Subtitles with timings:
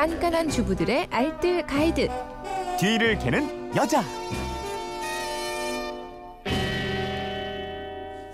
[0.00, 2.08] 깐깐한 주부들의 알뜰 가이드.
[2.78, 4.02] 뒤를 캐는 여자.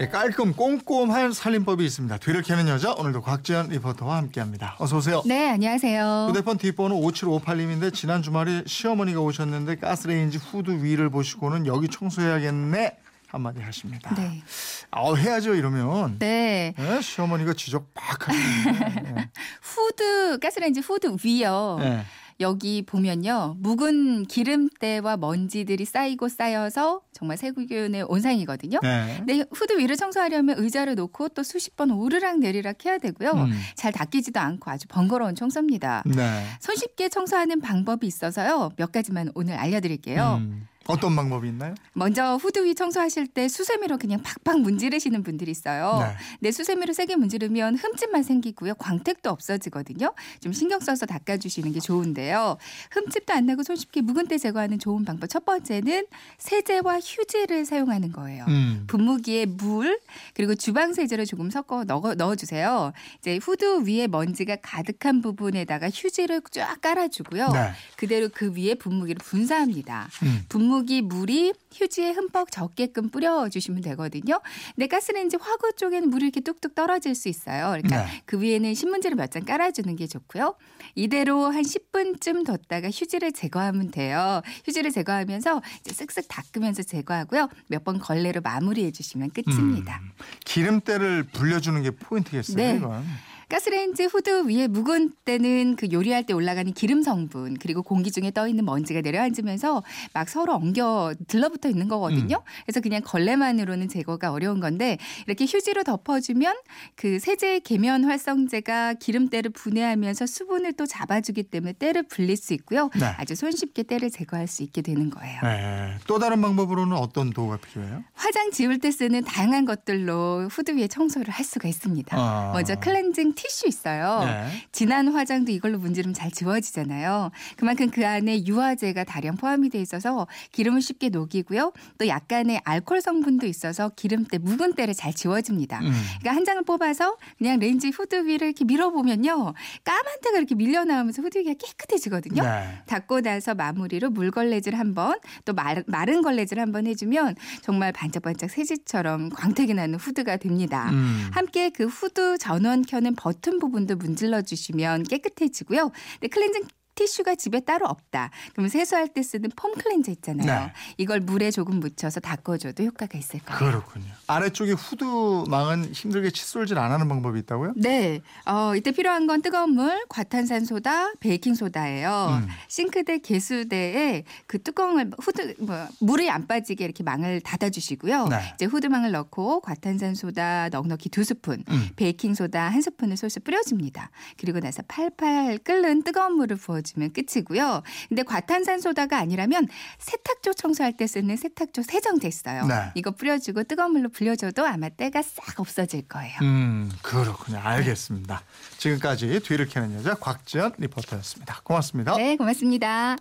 [0.00, 2.18] 예, 깔끔 꼼꼼한 살림법이 있습니다.
[2.18, 4.74] 뒤를 캐는 여자 오늘도 곽지연 리포터와 함께합니다.
[4.80, 5.22] 어서 오세요.
[5.24, 6.26] 네, 안녕하세요.
[6.30, 12.96] 휴대폰 뒷번호 5758님인데 지난 주말에 시어머니가 오셨는데 가스레인지 후드 위를 보시고는 여기 청소해야겠네
[13.32, 14.14] 한마디 하십니다.
[14.14, 14.42] 네.
[14.90, 16.18] 아 해야죠 이러면.
[16.18, 16.74] 네.
[16.76, 19.00] 네, 시어머니가 지적 팍 하시는데.
[19.00, 19.30] 네.
[19.62, 21.78] 후드, 가스레인지 후드 위요.
[21.80, 22.04] 네.
[22.40, 23.56] 여기 보면요.
[23.58, 28.80] 묵은 기름때와 먼지들이 쌓이고 쌓여서 정말 세균의 온상이거든요.
[28.82, 29.14] 네.
[29.18, 33.30] 근데 후드 위를 청소하려면 의자를 놓고 또 수십 번 오르락 내리락 해야 되고요.
[33.30, 33.52] 음.
[33.76, 36.02] 잘 닦이지도 않고 아주 번거로운 청소입니다.
[36.04, 36.44] 네.
[36.60, 38.72] 손쉽게 청소하는 방법이 있어서요.
[38.76, 40.40] 몇 가지만 오늘 알려드릴게요.
[40.40, 41.74] 음, 어떤 방법이 있나요?
[41.92, 45.98] 먼저 후드 위 청소하실 때 수세미로 그냥 팍팍 문지르시는 분들이 있어요.
[46.00, 46.16] 네.
[46.40, 48.74] 네, 수세미로 세게 문지르면 흠집만 생기고요.
[48.74, 50.12] 광택도 없어지거든요.
[50.40, 52.56] 좀 신경 써서 닦아주시는 게 좋은데요.
[52.90, 56.06] 흠집도 안 나고 손쉽게 묵은 때 제거하는 좋은 방법 첫 번째는
[56.38, 58.44] 세제와 휴지를 사용하는 거예요.
[58.48, 58.84] 음.
[58.86, 60.00] 분무기에 물
[60.34, 62.92] 그리고 주방 세제를 조금 섞어 넣어, 넣어주세요.
[63.18, 67.48] 이제 후드 위에 먼지가 가득한 부분에다가 휴지를 쫙 깔아주고요.
[67.52, 67.70] 네.
[67.96, 70.08] 그대로 그 위에 분무기를 분사합니다.
[70.22, 70.44] 음.
[70.48, 74.40] 분무 기 물이 휴지에 흠뻑 적게끔 뿌려주시면 되거든요.
[74.74, 77.66] 근데 가스레인지 화구 쪽에는 물이 이렇게 뚝뚝 떨어질 수 있어요.
[77.80, 78.22] 그러니까 네.
[78.24, 80.56] 그 위에는 신문지를 몇 장 깔아주는 게 좋고요.
[80.94, 84.42] 이대로 한 10분쯤 뒀다가 휴지를 제거하면 돼요.
[84.66, 87.48] 휴지를 제거하면서 쓱쓱 닦으면서 제거하고요.
[87.68, 89.98] 몇 번 걸레로 마무리해 주시면 끝입니다.
[90.02, 90.10] 음.
[90.44, 92.56] 기름때를 불려주는 게 포인트겠어요.
[92.56, 92.76] 네.
[92.76, 93.04] 이건.
[93.52, 98.48] 가스레인지 후드 위에 묵은 때는 그 요리할 때 올라가는 기름 성분 그리고 공기 중에 떠
[98.48, 99.82] 있는 먼지가 내려앉으면서
[100.14, 102.36] 막 서로 엉겨 들러붙어 있는 거거든요.
[102.36, 102.62] 음.
[102.64, 106.56] 그래서 그냥 걸레만으로는 제거가 어려운 건데 이렇게 휴지로 덮어주면
[106.96, 112.88] 그 세제 계면 활성제가 기름때를 분해하면서 수분을 또 잡아주기 때문에 때를 불릴 수 있고요.
[112.98, 113.04] 네.
[113.18, 115.40] 아주 손쉽게 때를 제거할 수 있게 되는 거예요.
[115.42, 115.98] 네.
[116.06, 118.02] 또 다른 방법으로는 어떤 도구가 필요해요?
[118.14, 122.16] 화장 지울 때 쓰는 다양한 것들로 후드 위에 청소를 할 수가 있습니다.
[122.16, 122.52] 아.
[122.54, 124.20] 먼저 클렌징 티슈 있어요.
[124.24, 124.46] 네.
[124.70, 127.30] 진한 화장도 이걸로 문지르면 잘 지워지잖아요.
[127.56, 131.72] 그만큼 그 안에 유화제가 다량 포함이 돼 있어서 기름을 쉽게 녹이고요.
[131.98, 135.80] 또 약간의 알코올 성분도 있어서 기름때 묵은 때를 잘 지워집니다.
[135.80, 135.92] 음.
[136.20, 139.54] 그러니까 한 장을 뽑아서 그냥 레인지 후드 위를 이렇게 밀어보면요.
[139.84, 142.42] 까만 때가 이렇게 밀려 나오면서 후드 위가 깨끗해지거든요.
[142.42, 142.82] 네.
[142.86, 149.30] 닦고 나서 마무리로 물걸레질 한 번, 또 마른, 마른 걸레질 한번 해주면 정말 반짝반짝 새것처럼
[149.30, 150.90] 광택이 나는 후드가 됩니다.
[150.90, 151.28] 음.
[151.32, 155.90] 함께 그 후드 전원 켜는 버튼 부분도 문질러 주시면 깨끗해지고요.
[156.20, 156.62] 근데 클렌징
[157.02, 158.30] 티슈가 집에 따로 없다.
[158.52, 160.66] 그러면 세수할 때 쓰는 폼 클렌저 있잖아요.
[160.66, 160.72] 네.
[160.98, 163.58] 이걸 물에 조금 묻혀서 닦아줘도 효과가 있을 거예요.
[163.58, 164.06] 그렇군요.
[164.26, 167.72] 아래쪽에 후드망은 힘들게 칫솔질 안 하는 방법이 있다고요?
[167.76, 168.20] 네.
[168.46, 172.42] 어, 이때 필요한 건 뜨거운 물, 과탄산소다, 베이킹소다예요.
[172.42, 172.48] 음.
[172.68, 178.28] 싱크대 개수대에 그 뚜껑을 후드 뭐 물이 안 빠지게 이렇게 망을 닫아주시고요.
[178.28, 178.52] 네.
[178.54, 181.88] 이제 후드망을 넣고 과탄산소다 넉넉히 두 스푼, 음.
[181.96, 184.10] 베이킹소다 한 스푼을 솔솔 뿌려줍니다.
[184.38, 187.82] 그리고 나서 팔팔 끓는 뜨거운 물을 부어주 면 끝이고요.
[188.08, 192.66] 근데 과탄산소다가 아니라면 세탁조 청소할 때 쓰는 세탁조 세정제 있어요.
[192.66, 192.92] 네.
[192.94, 196.38] 이거 뿌려주고 뜨거운 물로 불려줘도 아마 때가 싹 없어질 거예요.
[196.42, 197.58] 음, 그렇군요.
[197.58, 198.42] 알겠습니다.
[198.78, 201.60] 지금까지 뒤를 캐는 여자 곽지연 리포터였습니다.
[201.62, 202.16] 고맙습니다.
[202.16, 203.16] 네, 고맙습니다.